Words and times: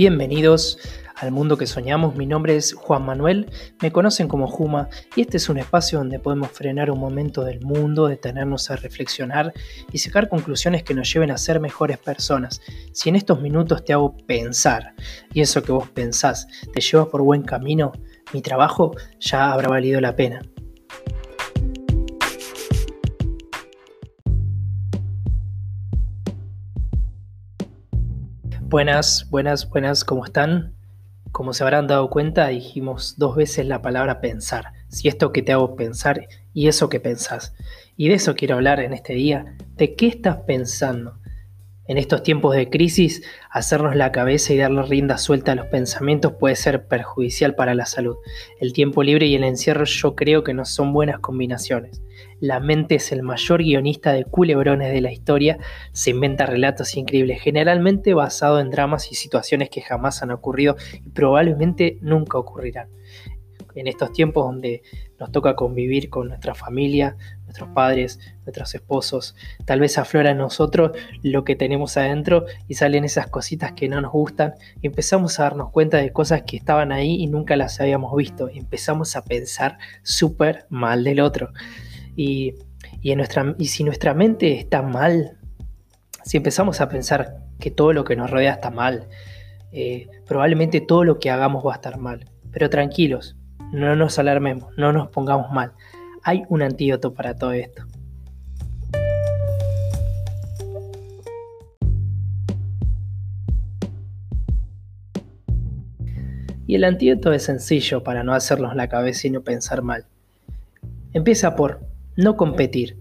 Bienvenidos 0.00 0.78
al 1.14 1.30
mundo 1.30 1.58
que 1.58 1.66
soñamos. 1.66 2.16
Mi 2.16 2.24
nombre 2.24 2.56
es 2.56 2.72
Juan 2.72 3.04
Manuel, 3.04 3.50
me 3.82 3.92
conocen 3.92 4.28
como 4.28 4.46
Juma 4.46 4.88
y 5.14 5.20
este 5.20 5.36
es 5.36 5.50
un 5.50 5.58
espacio 5.58 5.98
donde 5.98 6.18
podemos 6.18 6.48
frenar 6.52 6.90
un 6.90 6.98
momento 6.98 7.44
del 7.44 7.60
mundo, 7.60 8.08
detenernos 8.08 8.70
a 8.70 8.76
reflexionar 8.76 9.52
y 9.92 9.98
sacar 9.98 10.30
conclusiones 10.30 10.84
que 10.84 10.94
nos 10.94 11.12
lleven 11.12 11.30
a 11.30 11.36
ser 11.36 11.60
mejores 11.60 11.98
personas. 11.98 12.62
Si 12.92 13.10
en 13.10 13.16
estos 13.16 13.42
minutos 13.42 13.84
te 13.84 13.92
hago 13.92 14.16
pensar 14.26 14.94
y 15.34 15.42
eso 15.42 15.62
que 15.62 15.72
vos 15.72 15.90
pensás 15.90 16.48
te 16.72 16.80
lleva 16.80 17.10
por 17.10 17.20
buen 17.20 17.42
camino, 17.42 17.92
mi 18.32 18.40
trabajo 18.40 18.96
ya 19.18 19.52
habrá 19.52 19.68
valido 19.68 20.00
la 20.00 20.16
pena. 20.16 20.40
Buenas, 28.70 29.26
buenas, 29.30 29.68
buenas, 29.68 30.04
¿cómo 30.04 30.24
están? 30.24 30.76
Como 31.32 31.52
se 31.52 31.64
habrán 31.64 31.88
dado 31.88 32.08
cuenta, 32.08 32.46
dijimos 32.46 33.16
dos 33.18 33.34
veces 33.34 33.66
la 33.66 33.82
palabra 33.82 34.20
pensar. 34.20 34.66
Si 34.86 35.08
esto 35.08 35.32
que 35.32 35.42
te 35.42 35.50
hago 35.50 35.74
pensar 35.74 36.28
y 36.54 36.68
eso 36.68 36.88
que 36.88 37.00
pensás. 37.00 37.52
Y 37.96 38.10
de 38.10 38.14
eso 38.14 38.36
quiero 38.36 38.54
hablar 38.54 38.78
en 38.78 38.92
este 38.92 39.14
día. 39.14 39.56
¿De 39.74 39.96
qué 39.96 40.06
estás 40.06 40.36
pensando? 40.46 41.18
En 41.90 41.98
estos 41.98 42.22
tiempos 42.22 42.54
de 42.54 42.70
crisis, 42.70 43.24
hacernos 43.50 43.96
la 43.96 44.12
cabeza 44.12 44.52
y 44.52 44.56
darle 44.56 44.82
rienda 44.82 45.18
suelta 45.18 45.50
a 45.50 45.54
los 45.56 45.66
pensamientos 45.66 46.34
puede 46.38 46.54
ser 46.54 46.86
perjudicial 46.86 47.56
para 47.56 47.74
la 47.74 47.84
salud. 47.84 48.14
El 48.60 48.72
tiempo 48.72 49.02
libre 49.02 49.26
y 49.26 49.34
el 49.34 49.42
encierro 49.42 49.84
yo 49.86 50.14
creo 50.14 50.44
que 50.44 50.54
no 50.54 50.64
son 50.64 50.92
buenas 50.92 51.18
combinaciones. 51.18 52.00
La 52.38 52.60
mente 52.60 52.94
es 52.94 53.10
el 53.10 53.24
mayor 53.24 53.64
guionista 53.64 54.12
de 54.12 54.24
culebrones 54.24 54.92
de 54.92 55.00
la 55.00 55.10
historia, 55.10 55.58
se 55.90 56.10
inventa 56.10 56.46
relatos 56.46 56.96
increíbles, 56.96 57.42
generalmente 57.42 58.14
basados 58.14 58.60
en 58.62 58.70
dramas 58.70 59.10
y 59.10 59.16
situaciones 59.16 59.68
que 59.68 59.80
jamás 59.80 60.22
han 60.22 60.30
ocurrido 60.30 60.76
y 61.04 61.10
probablemente 61.10 61.98
nunca 62.02 62.38
ocurrirán 62.38 62.86
en 63.74 63.86
estos 63.86 64.12
tiempos 64.12 64.44
donde 64.44 64.82
nos 65.18 65.32
toca 65.32 65.54
convivir 65.54 66.10
con 66.10 66.28
nuestra 66.28 66.54
familia, 66.54 67.16
nuestros 67.50 67.70
padres, 67.70 68.20
nuestros 68.44 68.74
esposos, 68.76 69.34
tal 69.64 69.80
vez 69.80 69.98
aflora 69.98 70.30
en 70.30 70.38
nosotros 70.38 70.92
lo 71.22 71.44
que 71.44 71.56
tenemos 71.56 71.96
adentro 71.96 72.46
y 72.68 72.74
salen 72.74 73.04
esas 73.04 73.26
cositas 73.26 73.72
que 73.72 73.88
no 73.88 74.00
nos 74.00 74.12
gustan 74.12 74.54
y 74.80 74.86
empezamos 74.86 75.40
a 75.40 75.44
darnos 75.44 75.70
cuenta 75.70 75.96
de 75.96 76.12
cosas 76.12 76.42
que 76.42 76.56
estaban 76.56 76.92
ahí 76.92 77.16
y 77.20 77.26
nunca 77.26 77.56
las 77.56 77.80
habíamos 77.80 78.14
visto. 78.16 78.48
empezamos 78.48 79.16
a 79.16 79.24
pensar 79.24 79.78
súper 80.04 80.66
mal 80.68 81.02
del 81.02 81.18
otro. 81.20 81.52
Y, 82.14 82.54
en 83.02 83.18
nuestra, 83.18 83.56
y 83.58 83.66
si 83.66 83.82
nuestra 83.82 84.14
mente 84.14 84.56
está 84.56 84.82
mal, 84.82 85.36
si 86.22 86.36
empezamos 86.36 86.80
a 86.80 86.88
pensar 86.88 87.38
que 87.58 87.72
todo 87.72 87.92
lo 87.92 88.04
que 88.04 88.14
nos 88.14 88.30
rodea 88.30 88.52
está 88.52 88.70
mal, 88.70 89.08
eh, 89.72 90.08
probablemente 90.24 90.80
todo 90.80 91.02
lo 91.02 91.18
que 91.18 91.30
hagamos 91.30 91.66
va 91.66 91.72
a 91.72 91.76
estar 91.76 91.98
mal. 91.98 92.30
Pero 92.52 92.70
tranquilos, 92.70 93.36
no 93.72 93.96
nos 93.96 94.20
alarmemos, 94.20 94.72
no 94.76 94.92
nos 94.92 95.08
pongamos 95.08 95.50
mal. 95.50 95.72
Hay 96.22 96.44
un 96.48 96.62
antídoto 96.62 97.14
para 97.14 97.34
todo 97.34 97.52
esto. 97.52 97.84
Y 106.66 106.76
el 106.76 106.84
antídoto 106.84 107.32
es 107.32 107.44
sencillo 107.44 108.04
para 108.04 108.22
no 108.22 108.32
hacernos 108.32 108.76
la 108.76 108.88
cabeza 108.88 109.26
y 109.26 109.30
no 109.30 109.42
pensar 109.42 109.82
mal. 109.82 110.04
Empieza 111.12 111.56
por 111.56 111.80
no 112.16 112.36
competir. 112.36 113.00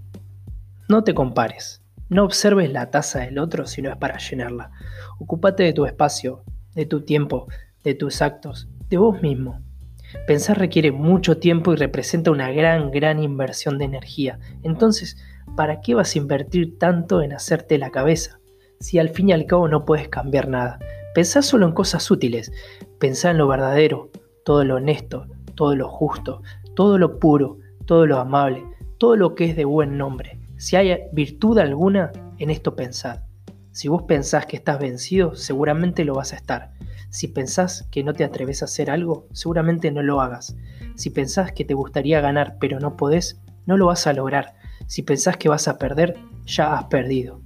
No 0.87 1.03
te 1.03 1.13
compares. 1.13 1.83
No 2.07 2.23
observes 2.23 2.71
la 2.71 2.89
taza 2.89 3.19
del 3.19 3.37
otro 3.37 3.67
si 3.67 3.83
no 3.83 3.91
es 3.91 3.97
para 3.97 4.17
llenarla. 4.17 4.71
Ocúpate 5.19 5.63
de 5.63 5.73
tu 5.73 5.85
espacio, 5.85 6.43
de 6.73 6.87
tu 6.87 7.01
tiempo, 7.01 7.47
de 7.83 7.93
tus 7.93 8.23
actos, 8.23 8.67
de 8.89 8.97
vos 8.97 9.21
mismo. 9.21 9.61
Pensar 10.27 10.57
requiere 10.57 10.91
mucho 10.91 11.37
tiempo 11.37 11.73
y 11.73 11.75
representa 11.75 12.31
una 12.31 12.51
gran, 12.51 12.91
gran 12.91 13.21
inversión 13.21 13.77
de 13.77 13.85
energía. 13.85 14.39
Entonces, 14.63 15.17
¿para 15.55 15.81
qué 15.81 15.95
vas 15.95 16.15
a 16.15 16.17
invertir 16.17 16.77
tanto 16.77 17.21
en 17.21 17.33
hacerte 17.33 17.77
la 17.77 17.91
cabeza? 17.91 18.39
Si 18.79 18.97
al 18.99 19.09
fin 19.09 19.29
y 19.29 19.33
al 19.33 19.45
cabo 19.45 19.67
no 19.67 19.85
puedes 19.85 20.07
cambiar 20.07 20.47
nada. 20.47 20.79
Pensá 21.13 21.41
solo 21.41 21.65
en 21.67 21.73
cosas 21.73 22.09
útiles. 22.11 22.51
Pensá 22.99 23.31
en 23.31 23.37
lo 23.37 23.47
verdadero, 23.47 24.09
todo 24.45 24.63
lo 24.63 24.75
honesto, 24.75 25.27
todo 25.55 25.75
lo 25.75 25.89
justo, 25.89 26.41
todo 26.75 26.97
lo 26.97 27.19
puro, 27.19 27.57
todo 27.85 28.05
lo 28.05 28.19
amable, 28.19 28.63
todo 28.97 29.15
lo 29.15 29.35
que 29.35 29.45
es 29.45 29.55
de 29.55 29.65
buen 29.65 29.97
nombre. 29.97 30.39
Si 30.57 30.75
hay 30.75 30.97
virtud 31.11 31.57
alguna, 31.59 32.11
en 32.37 32.49
esto 32.49 32.75
pensad. 32.75 33.21
Si 33.71 33.87
vos 33.87 34.03
pensás 34.03 34.45
que 34.45 34.57
estás 34.57 34.79
vencido, 34.79 35.35
seguramente 35.35 36.03
lo 36.03 36.15
vas 36.15 36.33
a 36.33 36.37
estar. 36.37 36.73
Si 37.11 37.27
pensás 37.27 37.87
que 37.89 38.03
no 38.03 38.13
te 38.13 38.23
atreves 38.23 38.61
a 38.61 38.65
hacer 38.65 38.91
algo, 38.91 39.27
seguramente 39.33 39.91
no 39.91 40.03
lo 40.03 40.21
hagas. 40.21 40.55
Si 40.95 41.09
pensás 41.09 41.51
que 41.51 41.65
te 41.65 41.73
gustaría 41.73 42.21
ganar 42.21 42.57
pero 42.59 42.79
no 42.79 42.97
podés, 42.97 43.41
no 43.65 43.77
lo 43.77 43.87
vas 43.87 44.05
a 44.05 44.13
lograr. 44.13 44.53
Si 44.85 45.01
pensás 45.01 45.35
que 45.35 45.49
vas 45.49 45.67
a 45.67 45.79
perder, 45.79 46.17
ya 46.45 46.75
has 46.75 46.83
perdido. 46.85 47.41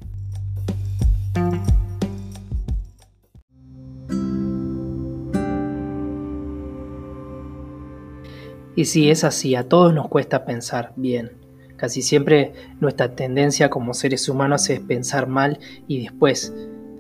Y 8.76 8.86
si 8.86 9.10
es 9.10 9.24
así, 9.24 9.56
a 9.56 9.70
todos 9.70 9.94
nos 9.94 10.10
cuesta 10.10 10.44
pensar 10.44 10.92
bien. 10.98 11.32
Casi 11.78 12.02
siempre 12.02 12.54
nuestra 12.82 13.16
tendencia 13.16 13.70
como 13.70 13.94
seres 13.94 14.28
humanos 14.28 14.70
es 14.70 14.82
pensar 14.82 15.28
mal 15.28 15.60
y 15.88 16.02
después, 16.02 16.54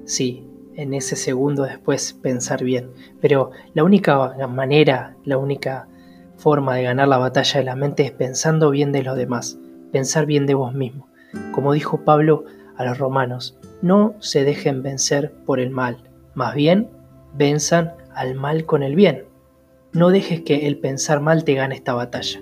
sí, 0.05 0.47
en 0.75 0.93
ese 0.93 1.15
segundo 1.15 1.63
después 1.63 2.13
pensar 2.13 2.63
bien. 2.63 2.91
Pero 3.21 3.51
la 3.73 3.83
única 3.83 4.35
manera, 4.47 5.15
la 5.25 5.37
única 5.37 5.87
forma 6.37 6.75
de 6.75 6.83
ganar 6.83 7.07
la 7.07 7.17
batalla 7.17 7.59
de 7.59 7.65
la 7.65 7.75
mente 7.75 8.03
es 8.03 8.11
pensando 8.11 8.69
bien 8.69 8.91
de 8.91 9.03
los 9.03 9.15
demás, 9.15 9.57
pensar 9.91 10.25
bien 10.25 10.45
de 10.45 10.53
vos 10.53 10.73
mismo. 10.73 11.07
Como 11.51 11.73
dijo 11.73 12.03
Pablo 12.03 12.45
a 12.75 12.85
los 12.85 12.97
romanos, 12.97 13.57
no 13.81 14.15
se 14.19 14.43
dejen 14.43 14.83
vencer 14.83 15.33
por 15.45 15.59
el 15.59 15.69
mal, 15.69 16.09
más 16.33 16.55
bien 16.55 16.89
venzan 17.35 17.93
al 18.13 18.35
mal 18.35 18.65
con 18.65 18.83
el 18.83 18.95
bien. 18.95 19.25
No 19.93 20.09
dejes 20.09 20.41
que 20.41 20.67
el 20.67 20.79
pensar 20.79 21.21
mal 21.21 21.43
te 21.43 21.53
gane 21.53 21.75
esta 21.75 21.93
batalla. 21.93 22.41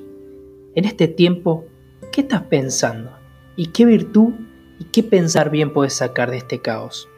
En 0.75 0.85
este 0.85 1.07
tiempo, 1.07 1.65
¿qué 2.11 2.21
estás 2.21 2.43
pensando? 2.43 3.11
¿Y 3.57 3.67
qué 3.67 3.85
virtud 3.85 4.33
y 4.79 4.85
qué 4.85 5.03
pensar 5.03 5.49
bien 5.49 5.73
puedes 5.73 5.93
sacar 5.93 6.31
de 6.31 6.37
este 6.37 6.61
caos? 6.61 7.10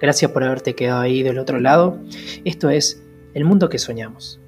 Gracias 0.00 0.30
por 0.30 0.44
haberte 0.44 0.74
quedado 0.74 1.00
ahí 1.00 1.22
del 1.22 1.38
otro 1.38 1.60
lado. 1.60 1.98
Esto 2.44 2.70
es 2.70 3.02
El 3.34 3.44
Mundo 3.44 3.68
que 3.68 3.78
Soñamos. 3.78 4.40